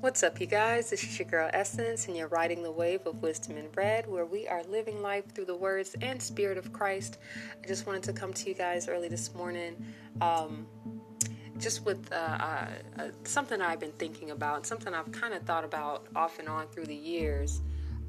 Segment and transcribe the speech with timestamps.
[0.00, 0.90] What's up, you guys?
[0.90, 4.24] This is your girl Essence, and you're riding the wave of Wisdom in Red, where
[4.24, 7.18] we are living life through the words and spirit of Christ.
[7.60, 9.74] I just wanted to come to you guys early this morning,
[10.20, 10.68] um,
[11.58, 12.68] just with uh, uh,
[13.24, 16.86] something I've been thinking about, something I've kind of thought about off and on through
[16.86, 17.60] the years.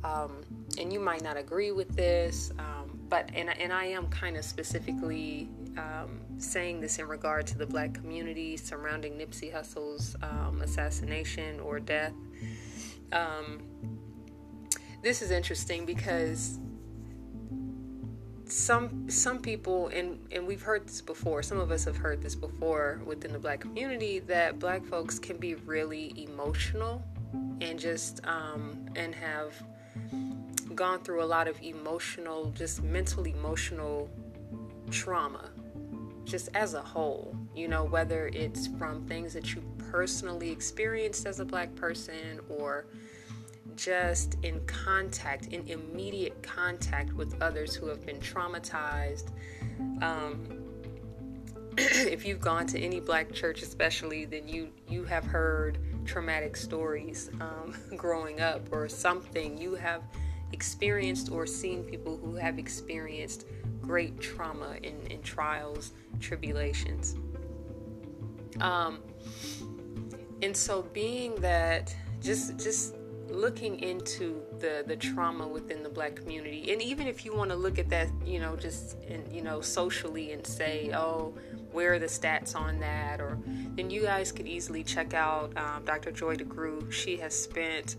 [0.03, 0.43] Um,
[0.77, 4.45] and you might not agree with this, um, but and and I am kind of
[4.45, 5.49] specifically
[5.79, 11.79] um, saying this in regard to the black community surrounding Nipsey Hussle's um, assassination or
[11.79, 12.13] death.
[13.11, 13.61] Um,
[15.01, 16.59] this is interesting because
[18.45, 22.33] some some people and and we've heard this before some of us have heard this
[22.33, 27.03] before within the black community that black folks can be really emotional
[27.61, 29.53] and just um, and have
[30.73, 34.09] gone through a lot of emotional just mental emotional
[34.89, 35.49] trauma
[36.25, 41.39] just as a whole, you know, whether it's from things that you personally experienced as
[41.39, 42.85] a black person or
[43.75, 49.29] just in contact, in immediate contact with others who have been traumatized.
[50.01, 50.59] Um,
[51.77, 57.29] if you've gone to any black church, especially, then you you have heard traumatic stories
[57.39, 60.03] um, growing up, or something you have
[60.51, 63.45] experienced or seen people who have experienced
[63.89, 67.15] great trauma and trials, tribulations.
[68.61, 68.99] Um,
[70.43, 72.95] and so being that just just
[73.29, 77.55] looking into the the trauma within the black community and even if you want to
[77.55, 81.33] look at that you know just in, you know socially and say oh
[81.71, 83.37] where are the stats on that or
[83.75, 87.97] then you guys could easily check out um, dr joy DeGruy she has spent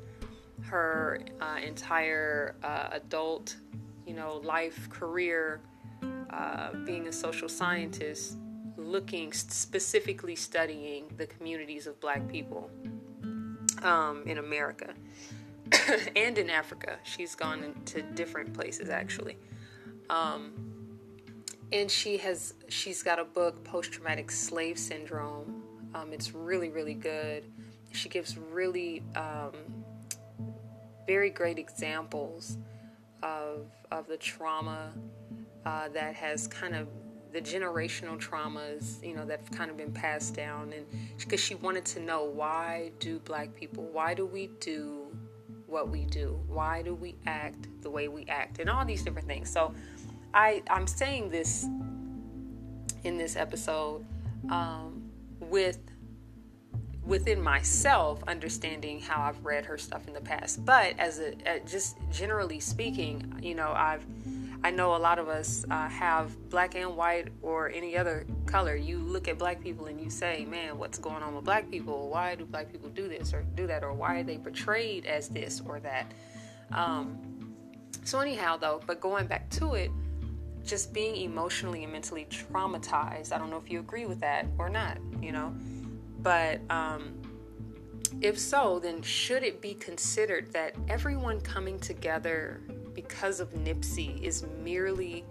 [0.63, 3.57] her uh, entire uh, adult
[4.05, 5.61] you know life career
[6.33, 8.37] uh, being a social scientist,
[8.77, 12.71] looking specifically studying the communities of black people
[13.83, 14.95] um, in America
[16.17, 16.99] and in Africa.
[17.03, 19.37] She's gone to different places actually.
[20.09, 20.71] Um,
[21.73, 25.63] and she has she's got a book post-traumatic slave syndrome
[25.95, 27.45] um, it's really really good
[27.93, 29.53] she gives really um,
[31.07, 32.59] very great examples
[33.23, 34.93] of of the trauma
[35.67, 36.89] uh, that has kind of
[37.33, 40.73] the generational traumas, you know, that have kind of been passed down.
[40.73, 40.85] And
[41.19, 45.07] because she wanted to know why do black people, why do we do
[45.67, 46.41] what we do?
[46.49, 48.59] Why do we act the way we act?
[48.59, 49.49] And all these different things.
[49.49, 49.73] So
[50.35, 51.67] I, I'm saying this
[53.05, 54.05] in this episode
[54.51, 55.79] um, with
[57.05, 60.65] within myself understanding how I've read her stuff in the past.
[60.65, 61.35] But as a,
[61.67, 64.05] just generally speaking, you know, I've
[64.63, 68.77] I know a lot of us uh, have black and white or any other color.
[68.77, 72.11] You look at black people and you say, man, what's going on with black people?
[72.11, 73.83] Why do black people do this or do that?
[73.83, 76.13] Or why are they portrayed as this or that?
[76.73, 77.55] Um,
[78.05, 79.91] so, anyhow, though, but going back to it,
[80.65, 83.33] just being emotionally and mentally traumatized.
[83.33, 85.55] I don't know if you agree with that or not, you know,
[86.21, 87.15] but um,
[88.21, 92.61] if so, then should it be considered that everyone coming together
[93.03, 95.25] because of Nipsey is merely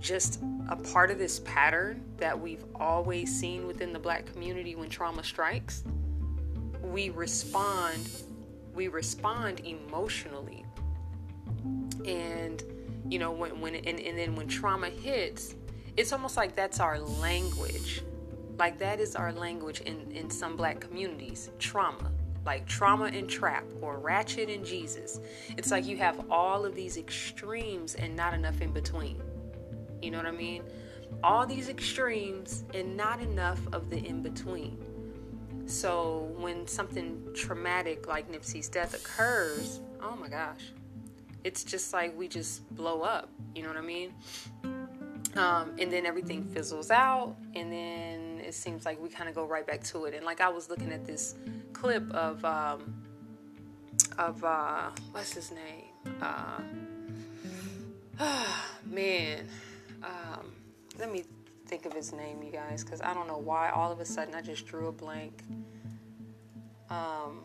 [0.00, 0.40] just
[0.70, 5.22] a part of this pattern that we've always seen within the black community when trauma
[5.22, 5.84] strikes.
[6.82, 8.08] We respond,
[8.74, 10.64] we respond emotionally.
[12.06, 12.62] And
[13.08, 15.56] you know, when when and, and then when trauma hits,
[15.96, 18.02] it's almost like that's our language.
[18.58, 22.10] Like that is our language in, in some black communities, trauma
[22.48, 25.20] like trauma and trap or ratchet and Jesus.
[25.58, 29.20] It's like you have all of these extremes and not enough in between.
[30.00, 30.62] You know what I mean?
[31.22, 34.78] All these extremes and not enough of the in between.
[35.66, 40.72] So when something traumatic like Nipsey's death occurs, oh my gosh,
[41.44, 43.28] it's just like we just blow up.
[43.54, 44.14] You know what I mean?
[45.36, 49.44] Um, and then everything fizzles out, and then it seems like we kind of go
[49.44, 50.14] right back to it.
[50.14, 51.34] And like I was looking at this
[51.80, 53.02] clip of um,
[54.18, 56.16] of uh, what's his name?
[56.20, 56.60] Uh,
[58.84, 59.48] man,
[60.02, 60.52] um,
[60.98, 61.24] let me
[61.66, 64.34] think of his name, you guys, because I don't know why all of a sudden
[64.34, 65.44] I just drew a blank.
[66.90, 67.44] Um,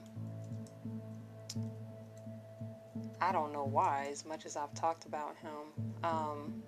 [3.22, 5.84] I don't know why, as much as I've talked about him.
[6.04, 6.64] Um,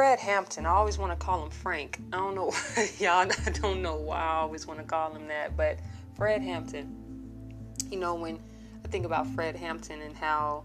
[0.00, 0.64] Fred Hampton.
[0.64, 2.00] I always want to call him Frank.
[2.10, 2.54] I don't know,
[2.98, 3.30] y'all.
[3.46, 5.78] I don't know why I always want to call him that, but
[6.16, 6.96] Fred Hampton.
[7.90, 8.40] You know, when
[8.82, 10.64] I think about Fred Hampton and how,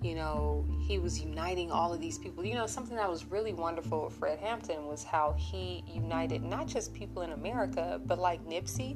[0.00, 2.44] you know, he was uniting all of these people.
[2.44, 6.68] You know, something that was really wonderful with Fred Hampton was how he united not
[6.68, 8.94] just people in America, but like Nipsey,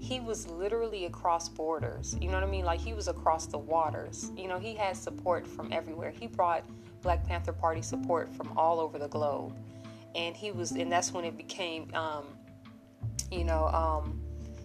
[0.00, 2.16] he was literally across borders.
[2.20, 2.64] You know what I mean?
[2.64, 4.30] Like he was across the waters.
[4.36, 6.10] You know, he had support from everywhere.
[6.10, 6.62] He brought
[7.02, 9.54] Black Panther Party support from all over the globe.
[10.14, 12.24] And he was, and that's when it became, um,
[13.30, 14.20] you know, um,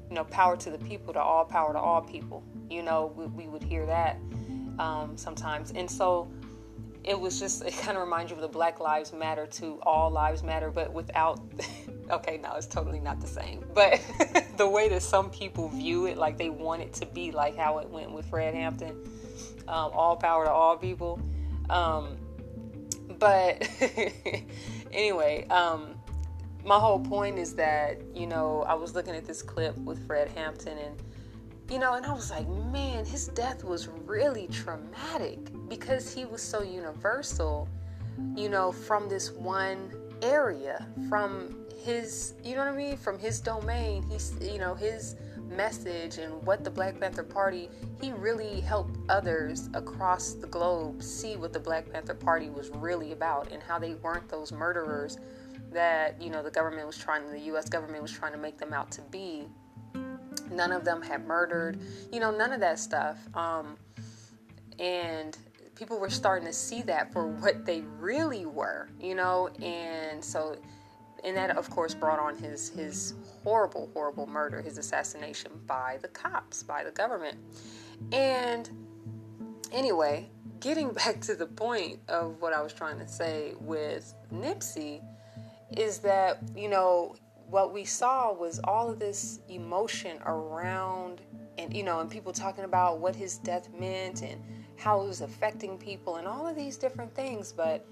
[0.09, 2.43] you know, power to the people, to all power to all people.
[2.69, 4.17] You know, we, we would hear that
[4.79, 5.71] um, sometimes.
[5.71, 6.29] And so
[7.03, 10.09] it was just, it kind of reminds you of the Black Lives Matter to All
[10.09, 11.39] Lives Matter, but without,
[12.09, 13.63] okay, no, it's totally not the same.
[13.73, 14.01] But
[14.57, 17.77] the way that some people view it, like they want it to be like how
[17.79, 18.95] it went with Fred Hampton,
[19.67, 21.19] um, all power to all people.
[21.69, 22.17] Um,
[23.19, 23.67] but
[24.91, 25.95] anyway, um,
[26.63, 30.29] my whole point is that, you know, I was looking at this clip with Fred
[30.29, 31.01] Hampton and
[31.69, 36.41] you know, and I was like, man, his death was really traumatic because he was
[36.41, 37.67] so universal,
[38.35, 39.91] you know, from this one
[40.21, 44.03] area, from his, you know what I mean, from his domain.
[44.09, 45.15] He's, you know, his
[45.49, 47.69] message and what the Black Panther Party,
[48.01, 53.11] he really helped others across the globe see what the Black Panther Party was really
[53.11, 55.17] about and how they weren't those murderers
[55.71, 58.73] that, you know, the government was trying, the US government was trying to make them
[58.73, 59.47] out to be
[60.51, 61.79] None of them had murdered,
[62.11, 63.17] you know, none of that stuff.
[63.33, 63.77] Um,
[64.79, 65.37] and
[65.75, 70.57] people were starting to see that for what they really were, you know, and so,
[71.23, 73.13] and that of course brought on his his
[73.43, 77.37] horrible, horrible murder, his assassination by the cops, by the government.
[78.11, 78.69] And
[79.71, 80.29] anyway,
[80.59, 85.01] getting back to the point of what I was trying to say with Nipsey
[85.77, 87.15] is that, you know,
[87.49, 91.21] what we saw was all of this emotion around
[91.57, 94.41] and you know and people talking about what his death meant and
[94.77, 97.85] how it was affecting people and all of these different things but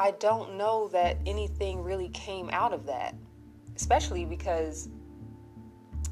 [0.00, 3.14] i don't know that anything really came out of that
[3.76, 4.88] especially because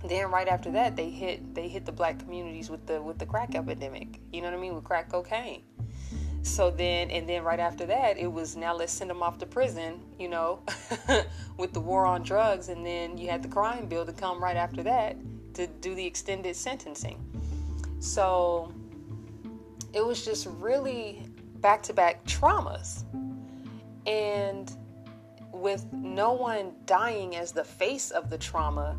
[0.05, 3.27] then right after that they hit they hit the black communities with the with the
[3.27, 4.21] crack epidemic.
[4.33, 4.75] You know what i mean?
[4.75, 5.63] With crack cocaine.
[6.43, 9.47] So then and then right after that it was now let's send them off to
[9.47, 10.63] prison you know
[11.57, 12.69] with the war on drugs.
[12.69, 15.17] And then you had the crime bill to come right after that
[15.55, 17.19] to do the extended sentencing.
[17.99, 18.73] So
[19.93, 21.27] it was just really
[21.61, 23.05] back to back traumas
[24.09, 24.77] and
[25.53, 28.97] with no one dying as the face of the trauma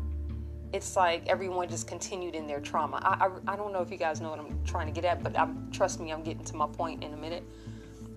[0.72, 3.00] it's like everyone just continued in their trauma.
[3.02, 5.22] I, I, I, don't know if you guys know what I'm trying to get at,
[5.22, 7.42] but I'm, trust me, I'm getting to my point in a minute.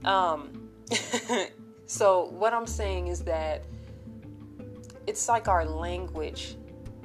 [0.05, 0.69] Um,
[1.87, 3.63] so, what I'm saying is that
[5.07, 6.55] it's like our language,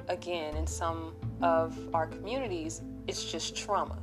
[0.07, 3.97] again, in some of our communities, it's just trauma.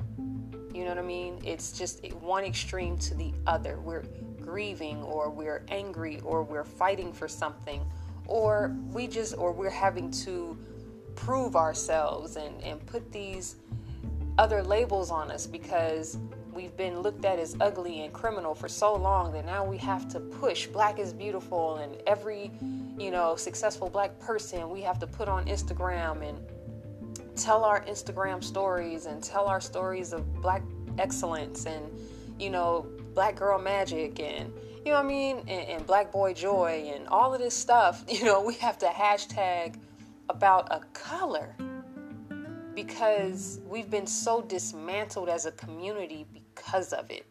[0.74, 1.40] You know what I mean?
[1.44, 3.78] It's just one extreme to the other.
[3.78, 4.04] We're
[4.46, 7.84] grieving, or we're angry, or we're fighting for something,
[8.26, 10.56] or we just, or we're having to
[11.14, 13.56] prove ourselves and, and put these
[14.38, 16.18] other labels on us because
[16.52, 20.08] we've been looked at as ugly and criminal for so long that now we have
[20.08, 20.66] to push.
[20.66, 22.50] Black is beautiful and every
[22.98, 26.38] you know successful black person we have to put on instagram and
[27.36, 30.62] tell our instagram stories and tell our stories of black
[30.98, 31.84] excellence and
[32.38, 32.86] you know
[33.16, 34.52] black girl magic and
[34.84, 38.04] you know what i mean and, and black boy joy and all of this stuff
[38.08, 39.76] you know we have to hashtag
[40.28, 41.56] about a color
[42.76, 47.26] because we've been so dismantled as a community because of it.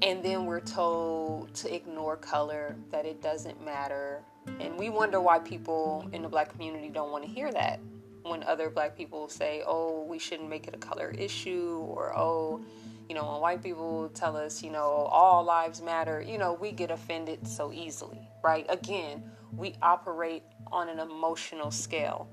[0.00, 4.22] And then we're told to ignore color, that it doesn't matter.
[4.60, 7.80] And we wonder why people in the black community don't want to hear that
[8.22, 12.64] when other black people say, oh, we shouldn't make it a color issue, or oh,
[13.12, 16.72] you know, when white people tell us, you know, all lives matter, you know, we
[16.72, 18.64] get offended so easily, right?
[18.70, 19.22] Again,
[19.54, 22.26] we operate on an emotional scale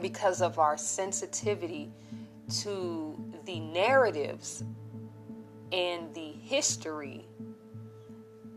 [0.00, 1.92] because of our sensitivity
[2.62, 4.64] to the narratives
[5.72, 7.26] and the history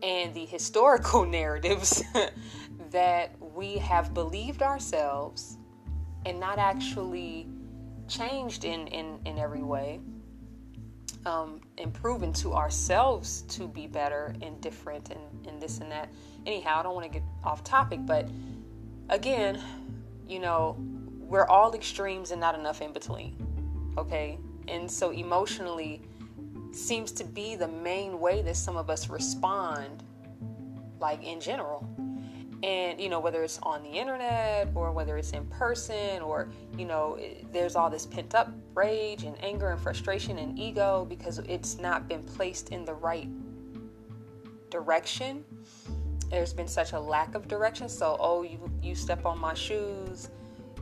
[0.02, 2.02] and the historical narratives
[2.92, 5.58] that we have believed ourselves
[6.24, 7.46] and not actually
[8.08, 10.00] changed in, in, in every way,
[11.26, 11.60] um,
[11.92, 16.08] proven to ourselves to be better and different and, and this and that.
[16.46, 18.28] Anyhow, I don't want to get off topic, but
[19.08, 19.60] again,
[20.26, 20.76] you know,
[21.18, 23.36] we're all extremes and not enough in between.
[23.98, 24.38] Okay?
[24.68, 26.02] And so emotionally
[26.72, 30.02] seems to be the main way that some of us respond
[31.00, 31.88] like in general.
[32.62, 36.84] And you know whether it's on the internet or whether it's in person or you
[36.84, 37.18] know
[37.52, 42.08] there's all this pent up rage and anger and frustration and ego because it's not
[42.08, 43.28] been placed in the right
[44.70, 45.44] direction.
[46.30, 47.88] There's been such a lack of direction.
[47.88, 50.28] So oh you you step on my shoes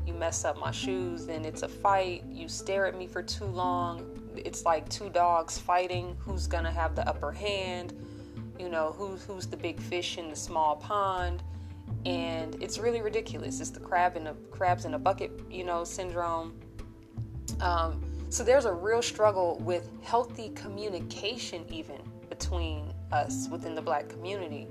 [0.06, 2.25] you mess up my shoes then it's a fight.
[2.30, 4.30] You stare at me for too long.
[4.37, 6.16] It's like two dogs fighting.
[6.18, 7.92] Who's gonna have the upper hand?
[8.58, 11.42] You know who's who's the big fish in the small pond
[12.08, 13.60] and it's really ridiculous.
[13.60, 16.58] It's the crab in a crabs in a bucket, you know, syndrome.
[17.60, 22.00] Um, so there's a real struggle with healthy communication, even
[22.30, 24.66] between us within the black community.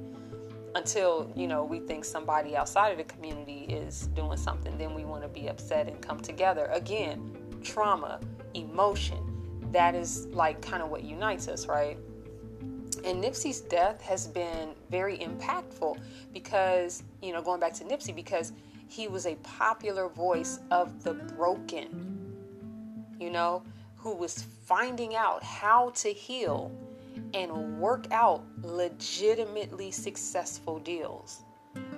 [0.73, 5.05] Until you know we think somebody outside of the community is doing something, then we
[5.05, 6.65] want to be upset and come together.
[6.73, 8.19] Again, trauma,
[8.55, 11.99] emotion, that is like kind of what unites us, right?
[13.03, 15.99] And Nipsey's death has been very impactful
[16.33, 18.53] because, you know, going back to Nipsey, because
[18.89, 22.35] he was a popular voice of the broken,
[23.19, 23.63] you know,
[23.95, 26.71] who was finding out how to heal
[27.33, 31.43] and work out legitimately successful deals.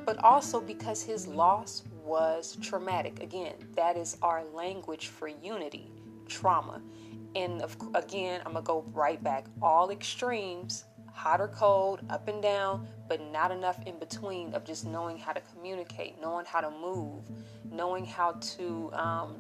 [0.06, 3.22] But also because his loss was traumatic.
[3.22, 5.92] Again, that is our language for unity,
[6.28, 6.82] trauma.
[7.36, 7.64] And
[7.94, 9.46] again, I'm going to go right back.
[9.62, 10.86] All extremes
[11.20, 15.34] hot or cold, up and down, but not enough in between of just knowing how
[15.34, 17.22] to communicate, knowing how to move,
[17.70, 18.90] knowing how to.
[18.94, 19.36] Um,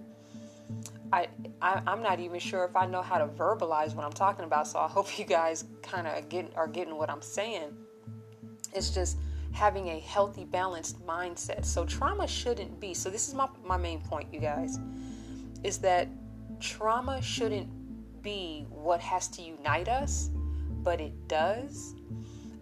[1.11, 1.27] I,
[1.61, 4.67] I am not even sure if I know how to verbalize what I'm talking about.
[4.67, 7.73] So I hope you guys kind of get are getting what I'm saying.
[8.73, 9.17] It's just
[9.53, 11.63] having a healthy, balanced mindset.
[11.63, 12.93] So trauma shouldn't be.
[12.93, 14.77] So this is my my main point, you guys,
[15.63, 16.09] is that
[16.59, 17.69] trauma shouldn't
[18.21, 20.29] be what has to unite us
[20.83, 21.95] but it does.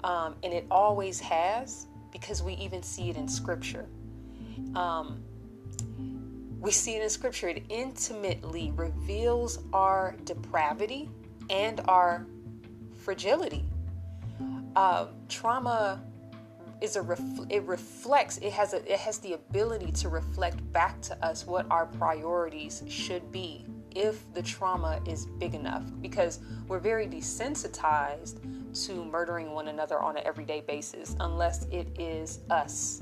[0.04, 3.86] Um, and it always has because we even see it in Scripture.
[4.76, 5.24] Um,
[6.60, 7.50] we see it in Scripture.
[7.50, 11.10] It intimately reveals our depravity
[11.50, 12.26] and our
[12.96, 13.64] fragility.
[14.76, 16.02] Uh, trauma
[16.82, 21.02] is a ref- it reflects it has a it has the ability to reflect back
[21.02, 23.66] to us what our priorities should be
[23.98, 28.38] if the trauma is big enough because we're very desensitized
[28.86, 33.02] to murdering one another on an everyday basis unless it is us.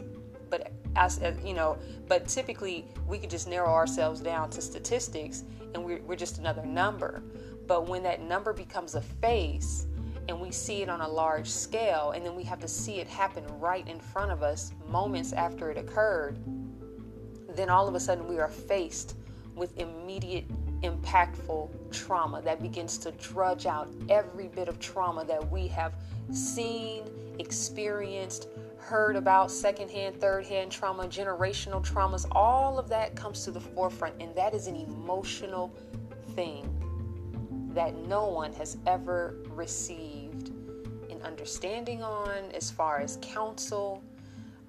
[0.50, 5.44] But as, as you know but typically we could just narrow ourselves down to statistics
[5.74, 7.22] and we're, we're just another number.
[7.68, 9.88] But when that number becomes a face
[10.30, 13.08] and we see it on a large scale and then we have to see it
[13.08, 16.40] happen right in front of us moments after it occurred
[17.50, 19.16] then all of a sudden we are faced
[19.56, 20.46] with immediate
[20.82, 25.94] impactful trauma that begins to drudge out every bit of trauma that we have
[26.32, 27.04] seen,
[27.40, 32.26] experienced, heard about secondhand, third-hand trauma, generational traumas.
[32.32, 35.76] All of that comes to the forefront, and that is an emotional
[36.36, 36.72] thing
[37.74, 40.50] that no one has ever received
[41.10, 44.04] an understanding on as far as counsel.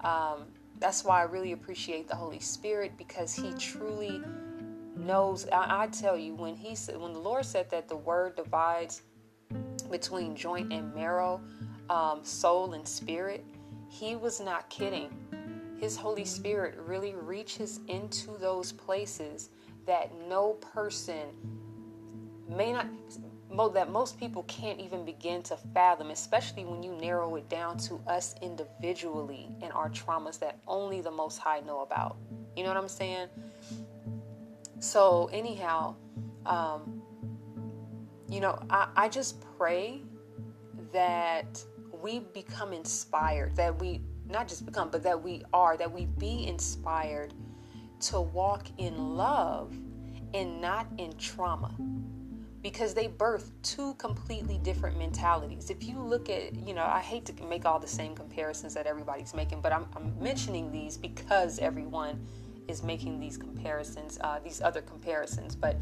[0.01, 0.45] Um,
[0.79, 4.21] that's why I really appreciate the Holy Spirit because He truly
[4.97, 5.47] knows.
[5.49, 9.01] I, I tell you, when he said, when the Lord said that the word divides
[9.89, 11.41] between joint and marrow,
[11.89, 13.45] um, soul and spirit,
[13.89, 15.09] he was not kidding.
[15.79, 19.49] His Holy Spirit really reaches into those places
[19.85, 21.27] that no person
[22.49, 22.87] may not
[23.73, 27.95] that most people can't even begin to fathom, especially when you narrow it down to
[28.05, 32.17] us individually and our traumas that only the Most High know about.
[32.55, 33.29] You know what I'm saying?
[34.79, 35.95] So, anyhow,
[36.45, 37.01] um,
[38.29, 40.03] you know, I, I just pray
[40.93, 41.63] that
[42.01, 46.47] we become inspired, that we not just become, but that we are, that we be
[46.47, 47.33] inspired
[47.99, 49.75] to walk in love
[50.33, 51.73] and not in trauma
[52.61, 55.69] because they birth two completely different mentalities.
[55.69, 58.85] If you look at, you know, I hate to make all the same comparisons that
[58.85, 62.25] everybody's making, but I'm, I'm mentioning these because everyone
[62.67, 65.55] is making these comparisons, uh, these other comparisons.
[65.55, 65.77] But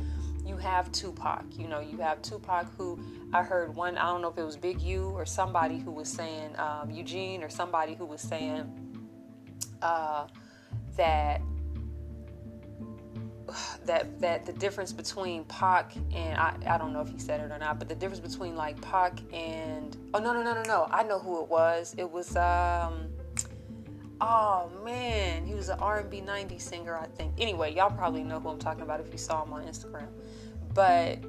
[0.46, 3.00] you have Tupac, you know, you have Tupac who
[3.34, 6.08] I heard one, I don't know if it was Big U or somebody who was
[6.08, 8.72] saying, um, Eugene or somebody who was saying
[9.82, 10.28] uh,
[10.98, 11.42] that
[13.86, 17.52] that that the difference between Pac and I, I don't know if he said it
[17.52, 20.88] or not, but the difference between like Pac and oh no no no no no
[20.92, 21.96] I know who it was.
[21.98, 23.08] It was um
[24.22, 27.34] Oh man, he was an R&B 90s singer, I think.
[27.38, 30.08] Anyway, y'all probably know who I'm talking about if you saw him on Instagram.
[30.74, 31.20] But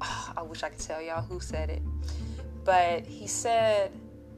[0.00, 1.82] oh, I wish I could tell y'all who said it.
[2.64, 3.92] But he said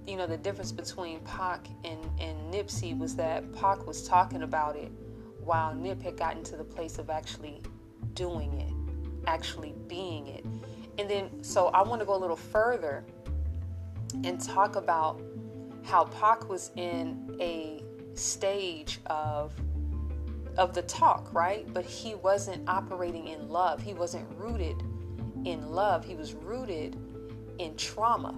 [0.06, 4.76] you know, the difference between Pac and, and Nipsey was that Pac was talking about
[4.76, 4.90] it
[5.40, 7.60] while Nip had gotten to the place of actually
[8.14, 8.72] doing it,
[9.28, 10.44] actually being it.
[10.98, 13.04] And then, so I want to go a little further
[14.24, 15.20] and talk about
[15.86, 17.82] how Pac was in a
[18.14, 19.52] stage of
[20.58, 21.66] of the talk, right?
[21.72, 23.82] But he wasn't operating in love.
[23.82, 24.82] He wasn't rooted
[25.44, 26.04] in love.
[26.04, 26.96] He was rooted
[27.58, 28.34] in trauma.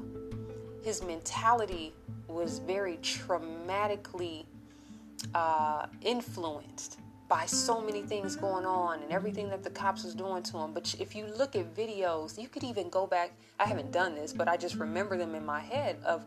[0.82, 1.94] His mentality
[2.26, 4.46] was very traumatically
[5.34, 10.42] uh, influenced by so many things going on and everything that the cops was doing
[10.42, 10.72] to him.
[10.72, 13.32] But if you look at videos, you could even go back.
[13.60, 16.24] I haven't done this, but I just remember them in my head of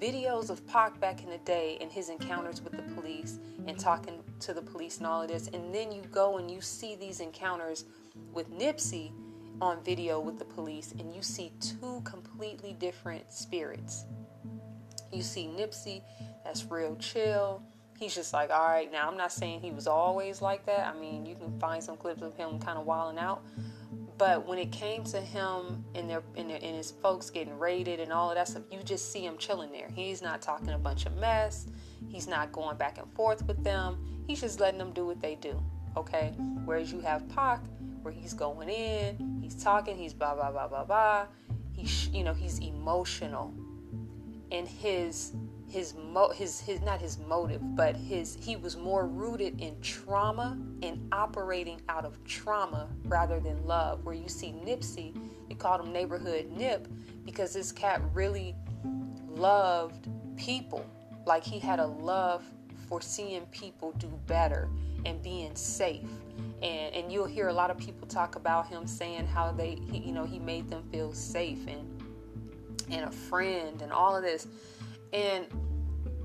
[0.00, 4.22] videos of Pac back in the day and his encounters with the police and talking
[4.40, 5.48] to the police and all of this.
[5.48, 7.84] And then you go and you see these encounters
[8.32, 9.12] with Nipsey
[9.60, 14.04] on video with the police, and you see two completely different spirits.
[15.12, 16.02] You see Nipsey,
[16.44, 17.62] that's real chill.
[17.98, 20.92] He's just like, all right, now I'm not saying he was always like that.
[20.92, 23.42] I mean, you can find some clips of him kind of wilding out.
[24.16, 27.98] But when it came to him and their, and, their, and his folks getting raided
[27.98, 29.88] and all of that stuff, you just see him chilling there.
[29.94, 31.66] He's not talking a bunch of mess.
[32.08, 34.24] He's not going back and forth with them.
[34.28, 35.60] He's just letting them do what they do.
[35.96, 36.32] Okay.
[36.64, 37.60] Whereas you have Pac,
[38.02, 41.26] where he's going in, he's talking, he's blah blah blah blah blah.
[41.72, 43.52] He's you know he's emotional,
[44.52, 45.32] and his
[45.74, 50.56] his mo his his not his motive, but his he was more rooted in trauma
[50.84, 54.04] and operating out of trauma rather than love.
[54.04, 55.12] Where you see Nipsey,
[55.48, 56.86] they called him neighborhood Nip
[57.24, 58.54] because this cat really
[59.28, 60.86] loved people.
[61.26, 62.44] Like he had a love
[62.88, 64.68] for seeing people do better
[65.04, 66.06] and being safe.
[66.62, 69.98] And, and you'll hear a lot of people talk about him saying how they, he,
[69.98, 71.90] you know, he made them feel safe and
[72.90, 74.46] and a friend and all of this.
[75.12, 75.46] And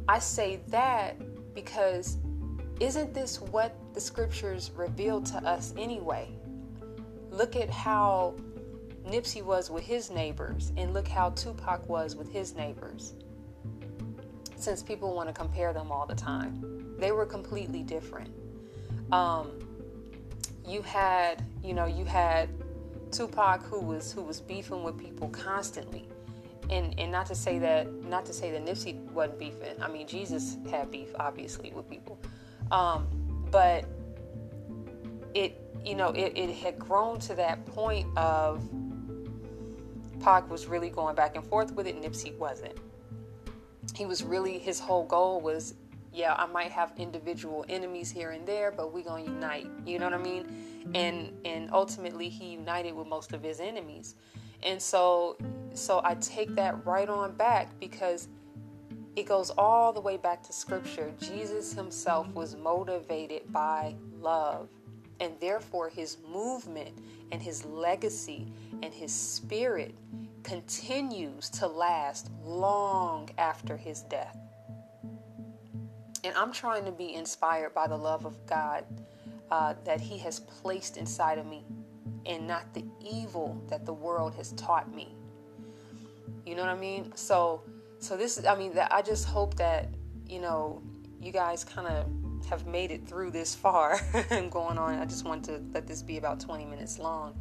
[0.09, 1.17] I say that
[1.53, 2.17] because
[2.79, 6.31] isn't this what the scriptures reveal to us anyway?
[7.29, 8.33] Look at how
[9.05, 13.13] Nipsey was with his neighbors, and look how Tupac was with his neighbors.
[14.55, 18.31] Since people want to compare them all the time, they were completely different.
[19.11, 19.51] Um,
[20.65, 22.49] you had, you know, you had
[23.11, 26.07] Tupac who was who was beefing with people constantly.
[26.69, 29.81] And and not to say that not to say that Nipsey wasn't beefing.
[29.81, 32.19] I mean Jesus had beef obviously with people.
[32.71, 33.07] Um,
[33.51, 33.85] but
[35.33, 38.63] it you know it, it had grown to that point of
[40.19, 42.77] Pac was really going back and forth with it, Nipsey wasn't.
[43.95, 45.75] He was really his whole goal was
[46.11, 49.67] yeah, I might have individual enemies here and there, but we're gonna unite.
[49.85, 50.91] You know what I mean?
[50.93, 54.15] And and ultimately he united with most of his enemies.
[54.63, 55.37] And so
[55.73, 58.27] so I take that right on back because
[59.15, 61.11] it goes all the way back to scripture.
[61.19, 64.69] Jesus himself was motivated by love.
[65.19, 66.97] And therefore his movement
[67.31, 68.51] and his legacy
[68.81, 69.93] and his spirit
[70.43, 74.37] continues to last long after his death.
[76.23, 78.85] And I'm trying to be inspired by the love of God
[79.51, 81.63] uh, that He has placed inside of me
[82.25, 85.15] and not the evil that the world has taught me.
[86.49, 87.11] You know what I mean?
[87.15, 87.61] So,
[87.99, 89.89] so this is, I mean, that I just hope that,
[90.27, 90.81] you know,
[91.21, 92.07] you guys kind of
[92.49, 94.97] have made it through this far and going on.
[94.97, 97.35] I just want to let this be about 20 minutes long.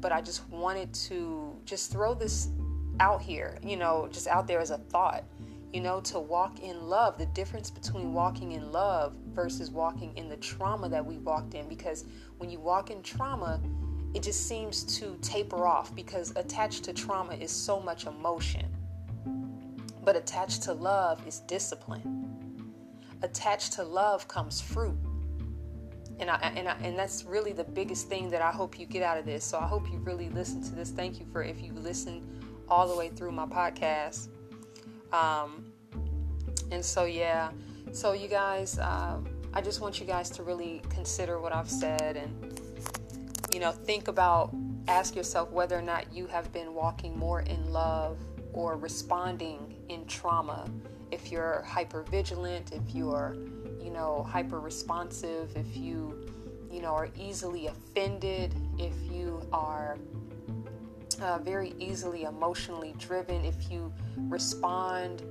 [0.00, 2.48] But I just wanted to just throw this
[2.98, 5.22] out here, you know, just out there as a thought
[5.72, 10.28] you know, to walk in love, the difference between walking in love versus walking in
[10.28, 11.66] the trauma that we walked in.
[11.66, 12.04] Because
[12.36, 13.58] when you walk in trauma,
[14.14, 18.66] it just seems to taper off because attached to trauma is so much emotion.
[20.04, 22.74] But attached to love is discipline.
[23.22, 24.98] Attached to love comes fruit.
[26.18, 29.02] And I, and I, and that's really the biggest thing that I hope you get
[29.02, 29.44] out of this.
[29.44, 30.90] So I hope you really listen to this.
[30.90, 34.28] Thank you for if you listen all the way through my podcast.
[35.12, 35.72] Um,
[36.70, 37.50] and so, yeah,
[37.92, 39.20] so you guys, uh,
[39.54, 42.51] I just want you guys to really consider what I've said and,
[43.52, 44.54] you know, think about,
[44.88, 48.18] ask yourself whether or not you have been walking more in love
[48.52, 50.68] or responding in trauma.
[51.10, 53.36] If you're hyper vigilant, if you're,
[53.82, 56.26] you know, hyper responsive, if you,
[56.70, 59.98] you know, are easily offended, if you are
[61.20, 63.92] uh, very easily emotionally driven, if you
[64.28, 65.22] respond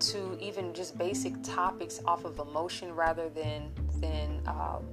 [0.00, 4.84] to even just basic topics off of emotion rather than than um,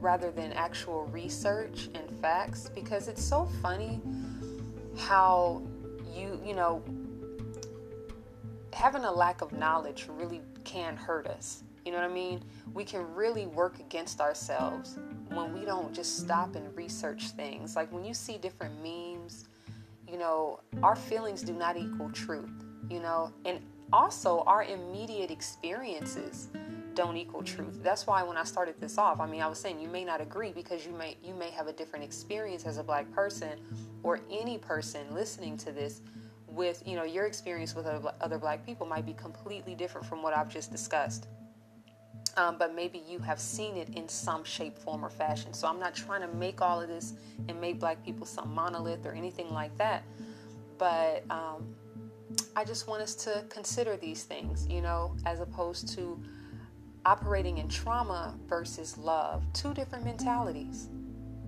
[0.00, 4.00] rather than actual research and facts, because it's so funny
[4.96, 5.62] how
[6.12, 6.82] you you know
[8.72, 11.62] having a lack of knowledge really can hurt us.
[11.84, 12.42] You know what I mean?
[12.74, 14.98] We can really work against ourselves
[15.30, 17.76] when we don't just stop and research things.
[17.76, 19.46] Like when you see different memes,
[20.06, 22.50] you know, our feelings do not equal truth,
[22.90, 23.60] you know, and
[23.92, 26.48] also our immediate experiences
[26.98, 27.80] don't equal truth.
[27.80, 30.20] That's why when I started this off, I mean, I was saying you may not
[30.20, 33.54] agree because you may you may have a different experience as a black person
[34.02, 36.02] or any person listening to this
[36.48, 40.36] with, you know, your experience with other, black people might be completely different from what
[40.36, 41.28] I've just discussed.
[42.36, 45.52] Um, but maybe you have seen it in some shape, form, or fashion.
[45.52, 47.14] So I'm not trying to make all of this
[47.48, 50.02] and make black people some monolith or anything like that.
[50.78, 51.74] But um,
[52.56, 56.20] I just want us to consider these things, you know, as opposed to
[57.08, 59.42] operating in trauma versus love.
[59.54, 60.88] Two different mentalities.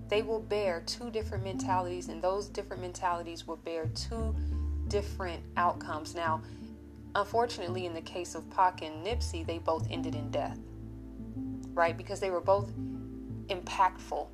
[0.09, 4.35] They will bear two different mentalities, and those different mentalities will bear two
[4.87, 6.15] different outcomes.
[6.15, 6.41] Now,
[7.13, 10.57] unfortunately, in the case of Pac and Nipsey, they both ended in death,
[11.75, 11.95] right?
[11.95, 12.71] Because they were both
[13.47, 14.25] impactful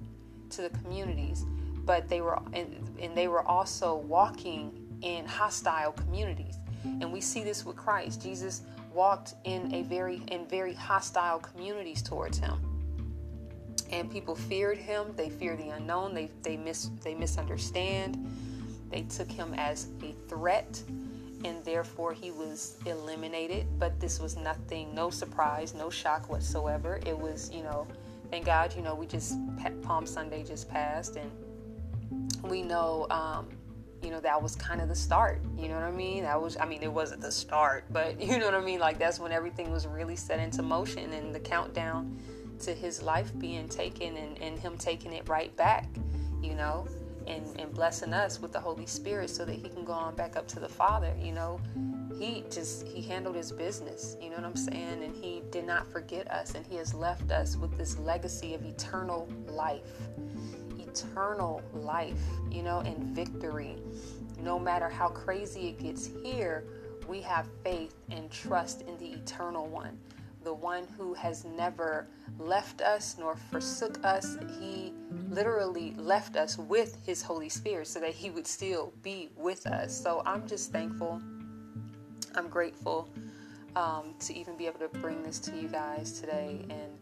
[0.51, 1.43] to the communities,
[1.85, 6.55] but they were and, and they were also walking in hostile communities.
[6.85, 8.21] And we see this with Christ.
[8.21, 8.61] Jesus
[8.97, 12.59] walked in a very in very hostile communities towards him.
[13.91, 18.11] And people feared him, they fear the unknown, they they mis they misunderstand.
[18.89, 20.81] They took him as a threat
[21.45, 23.67] and therefore he was eliminated.
[23.77, 26.99] But this was nothing, no surprise, no shock whatsoever.
[27.05, 27.87] It was, you know,
[28.31, 29.37] thank God, you know, we just
[29.83, 31.31] Palm Sunday just passed, and
[32.43, 33.47] we know, um,
[34.03, 35.41] you know, that was kind of the start.
[35.57, 36.23] You know what I mean?
[36.23, 38.79] That was, I mean, it wasn't the start, but you know what I mean.
[38.79, 42.17] Like that's when everything was really set into motion, and the countdown
[42.59, 45.87] to his life being taken and, and him taking it right back.
[46.41, 46.87] You know,
[47.27, 50.35] and, and blessing us with the Holy Spirit so that he can go on back
[50.35, 51.13] up to the Father.
[51.21, 51.59] You know,
[52.17, 54.15] he just he handled his business.
[54.21, 55.03] You know what I'm saying?
[55.03, 58.65] And he did not forget us, and he has left us with this legacy of
[58.65, 60.09] eternal life,
[61.03, 62.19] eternal life.
[62.51, 63.77] You know, and victory.
[64.41, 66.63] No matter how crazy it gets here,
[67.07, 69.97] we have faith and trust in the eternal one
[70.47, 72.07] the one who has never
[72.39, 74.37] left us nor forsook us.
[74.61, 74.93] He
[75.29, 80.01] literally left us with his Holy Spirit so that he would still be with us.
[80.01, 81.21] So I'm just thankful.
[82.33, 83.09] I'm grateful
[83.75, 86.65] um, to even be able to bring this to you guys today.
[86.69, 86.97] And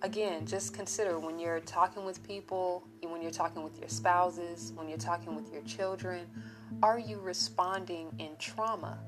[0.00, 2.82] again, just consider when you're talking with people,
[3.20, 6.26] when you're talking with your spouses, when you're talking with your children,
[6.82, 8.98] are you responding in trauma?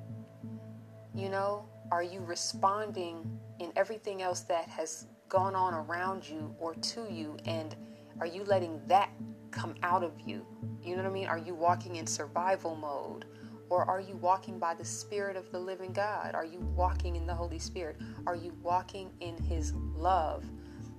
[1.14, 6.74] You know, are you responding in everything else that has gone on around you or
[6.74, 7.38] to you?
[7.46, 7.74] And
[8.20, 9.08] are you letting that
[9.50, 10.44] come out of you?
[10.82, 11.28] You know what I mean?
[11.28, 13.24] Are you walking in survival mode?
[13.70, 16.34] Or are you walking by the Spirit of the living God?
[16.34, 17.96] Are you walking in the Holy Spirit?
[18.26, 20.44] Are you walking in His love?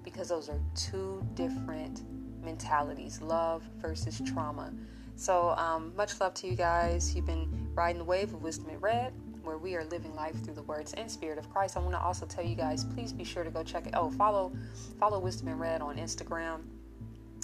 [0.03, 2.01] Because those are two different
[2.43, 4.73] mentalities love versus trauma.
[5.15, 7.15] So, um, much love to you guys.
[7.15, 10.53] You've been riding the wave of Wisdom in Red where we are living life through
[10.53, 11.77] the words and spirit of Christ.
[11.77, 13.93] I want to also tell you guys, please be sure to go check it.
[13.95, 14.51] Oh, follow
[14.99, 16.61] follow Wisdom in Red on Instagram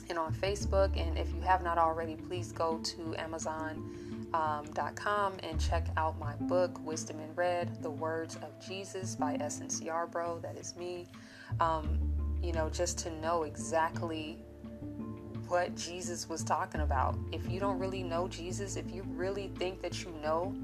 [0.09, 0.99] and on Facebook.
[0.99, 6.33] And if you have not already, please go to Amazon.com um, and check out my
[6.35, 9.81] book, Wisdom in Red: The Words of Jesus by Essence
[10.11, 10.39] Bro.
[10.41, 11.07] That is me.
[11.59, 11.99] Um,
[12.41, 14.39] you know, just to know exactly
[15.49, 17.17] what Jesus was talking about.
[17.31, 20.55] If you don't really know Jesus, if you really think that you know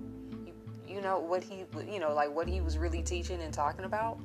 [0.87, 4.19] you know what he you know like what he was really teaching and talking about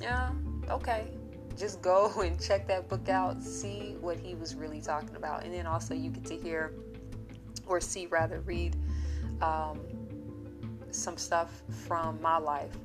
[0.00, 0.30] yeah
[0.70, 1.08] okay
[1.56, 5.52] just go and check that book out see what he was really talking about and
[5.52, 6.74] then also you get to hear
[7.66, 8.76] or see rather read
[9.40, 9.80] um,
[10.90, 12.76] some stuff from my life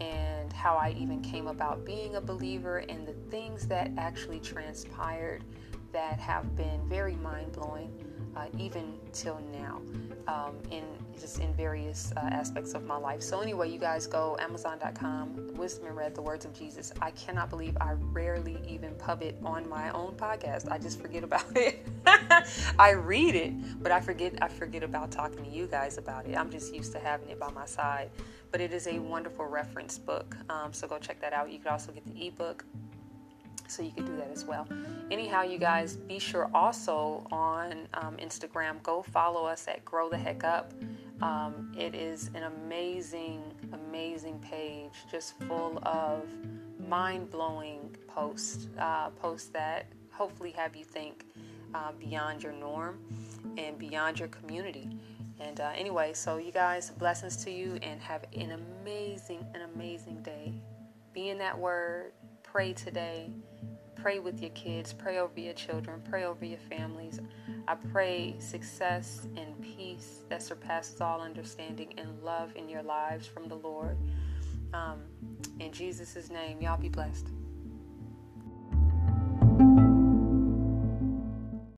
[0.00, 5.44] and how I even came about being a believer and the things that actually transpired
[5.92, 7.92] that have been very mind blowing
[8.36, 9.80] uh, even till now
[10.28, 10.84] um, in
[11.18, 13.22] just in various uh, aspects of my life.
[13.22, 16.92] So anyway, you guys go Amazon.com, Wisdom in Red, The Words of Jesus.
[17.00, 20.70] I cannot believe I rarely even pub it on my own podcast.
[20.70, 21.86] I just forget about it.
[22.78, 26.36] I read it, but I forget I forget about talking to you guys about it.
[26.36, 28.10] I'm just used to having it by my side.
[28.52, 30.36] But it is a wonderful reference book.
[30.48, 31.52] Um, so go check that out.
[31.52, 32.64] You can also get the ebook
[33.68, 34.66] so you can do that as well.
[35.10, 40.16] Anyhow, you guys, be sure also on um, Instagram, go follow us at Grow the
[40.16, 40.72] Heck Up.
[41.20, 43.42] Um, it is an amazing,
[43.72, 46.28] amazing page, just full of
[46.88, 51.26] mind blowing posts, uh, posts that hopefully have you think
[51.74, 53.00] uh, beyond your norm
[53.58, 54.88] and beyond your community.
[55.40, 60.22] And uh, anyway, so you guys, blessings to you and have an amazing, an amazing
[60.22, 60.54] day.
[61.12, 62.12] Be in that word.
[62.44, 63.30] Pray today.
[64.02, 64.92] Pray with your kids.
[64.92, 66.02] Pray over your children.
[66.08, 67.20] Pray over your families.
[67.68, 73.48] I pray success and peace that surpasses all understanding and love in your lives from
[73.48, 73.96] the Lord.
[74.72, 75.02] Um,
[75.58, 77.26] in Jesus' name, y'all be blessed.